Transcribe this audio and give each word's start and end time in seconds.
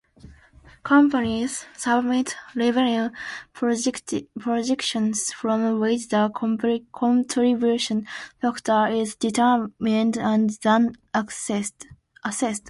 Companies 0.81 1.67
submit 1.77 2.35
revenue 2.55 3.11
projections, 3.53 5.31
from 5.31 5.79
which 5.79 6.07
the 6.07 6.31
contribution 7.07 8.07
factor 8.41 8.87
is 8.87 9.13
determined 9.15 10.17
and 10.17 10.49
then 10.63 10.95
assessed. 11.13 11.85